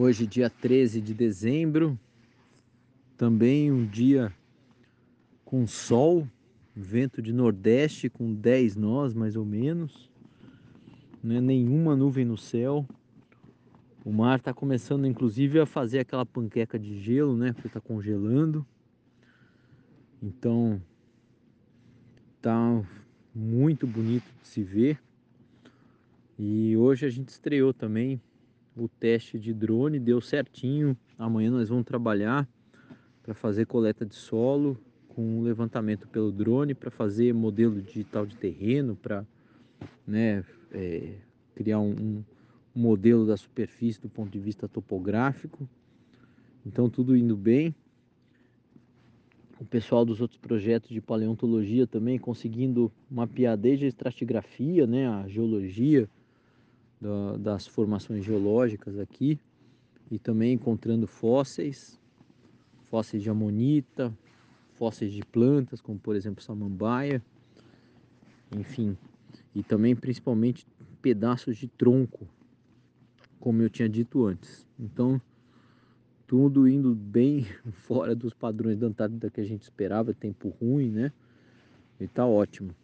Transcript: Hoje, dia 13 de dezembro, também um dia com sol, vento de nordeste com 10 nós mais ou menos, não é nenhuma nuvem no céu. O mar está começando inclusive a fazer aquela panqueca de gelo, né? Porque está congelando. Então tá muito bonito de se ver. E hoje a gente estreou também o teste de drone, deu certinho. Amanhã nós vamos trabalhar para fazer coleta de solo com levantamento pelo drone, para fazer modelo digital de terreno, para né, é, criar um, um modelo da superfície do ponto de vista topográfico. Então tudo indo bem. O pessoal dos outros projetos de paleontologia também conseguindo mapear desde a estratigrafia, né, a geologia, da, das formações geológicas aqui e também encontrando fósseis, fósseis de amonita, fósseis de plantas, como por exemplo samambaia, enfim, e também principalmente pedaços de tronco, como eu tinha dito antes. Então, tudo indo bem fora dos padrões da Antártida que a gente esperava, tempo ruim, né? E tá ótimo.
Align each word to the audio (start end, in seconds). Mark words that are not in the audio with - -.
Hoje, 0.00 0.28
dia 0.28 0.48
13 0.48 1.00
de 1.00 1.12
dezembro, 1.12 1.98
também 3.16 3.72
um 3.72 3.84
dia 3.84 4.32
com 5.44 5.66
sol, 5.66 6.24
vento 6.72 7.20
de 7.20 7.32
nordeste 7.32 8.08
com 8.08 8.32
10 8.32 8.76
nós 8.76 9.12
mais 9.12 9.34
ou 9.34 9.44
menos, 9.44 10.08
não 11.20 11.34
é 11.34 11.40
nenhuma 11.40 11.96
nuvem 11.96 12.24
no 12.24 12.38
céu. 12.38 12.86
O 14.04 14.12
mar 14.12 14.38
está 14.38 14.54
começando 14.54 15.04
inclusive 15.04 15.58
a 15.58 15.66
fazer 15.66 15.98
aquela 15.98 16.24
panqueca 16.24 16.78
de 16.78 17.00
gelo, 17.00 17.36
né? 17.36 17.52
Porque 17.52 17.66
está 17.66 17.80
congelando. 17.80 18.64
Então 20.22 20.80
tá 22.40 22.84
muito 23.34 23.84
bonito 23.84 24.32
de 24.40 24.46
se 24.46 24.62
ver. 24.62 25.02
E 26.38 26.76
hoje 26.76 27.04
a 27.04 27.10
gente 27.10 27.30
estreou 27.30 27.74
também 27.74 28.20
o 28.84 28.88
teste 28.88 29.38
de 29.38 29.52
drone, 29.52 29.98
deu 29.98 30.20
certinho. 30.20 30.96
Amanhã 31.18 31.50
nós 31.50 31.68
vamos 31.68 31.84
trabalhar 31.84 32.48
para 33.22 33.34
fazer 33.34 33.66
coleta 33.66 34.06
de 34.06 34.14
solo 34.14 34.78
com 35.08 35.42
levantamento 35.42 36.06
pelo 36.08 36.30
drone, 36.30 36.74
para 36.74 36.90
fazer 36.90 37.34
modelo 37.34 37.82
digital 37.82 38.24
de 38.24 38.36
terreno, 38.36 38.94
para 38.94 39.26
né, 40.06 40.44
é, 40.70 41.14
criar 41.54 41.80
um, 41.80 42.22
um 42.74 42.80
modelo 42.80 43.26
da 43.26 43.36
superfície 43.36 44.00
do 44.00 44.08
ponto 44.08 44.30
de 44.30 44.38
vista 44.38 44.68
topográfico. 44.68 45.68
Então 46.64 46.88
tudo 46.88 47.16
indo 47.16 47.36
bem. 47.36 47.74
O 49.60 49.64
pessoal 49.64 50.04
dos 50.04 50.20
outros 50.20 50.38
projetos 50.38 50.88
de 50.90 51.00
paleontologia 51.00 51.84
também 51.84 52.16
conseguindo 52.16 52.92
mapear 53.10 53.56
desde 53.56 53.86
a 53.86 53.88
estratigrafia, 53.88 54.86
né, 54.86 55.08
a 55.08 55.26
geologia, 55.26 56.08
da, 57.00 57.36
das 57.36 57.66
formações 57.66 58.24
geológicas 58.24 58.98
aqui 58.98 59.38
e 60.10 60.18
também 60.18 60.54
encontrando 60.54 61.06
fósseis, 61.06 61.98
fósseis 62.84 63.22
de 63.22 63.30
amonita, 63.30 64.12
fósseis 64.78 65.12
de 65.12 65.24
plantas, 65.24 65.80
como 65.80 65.98
por 65.98 66.16
exemplo 66.16 66.42
samambaia, 66.42 67.22
enfim, 68.56 68.96
e 69.54 69.62
também 69.62 69.94
principalmente 69.94 70.66
pedaços 71.02 71.56
de 71.56 71.68
tronco, 71.68 72.26
como 73.38 73.62
eu 73.62 73.68
tinha 73.68 73.88
dito 73.88 74.24
antes. 74.24 74.66
Então, 74.78 75.20
tudo 76.26 76.68
indo 76.68 76.94
bem 76.94 77.46
fora 77.72 78.14
dos 78.14 78.32
padrões 78.32 78.78
da 78.78 78.86
Antártida 78.86 79.30
que 79.30 79.40
a 79.40 79.44
gente 79.44 79.62
esperava, 79.62 80.14
tempo 80.14 80.48
ruim, 80.60 80.90
né? 80.90 81.12
E 82.00 82.06
tá 82.06 82.24
ótimo. 82.24 82.74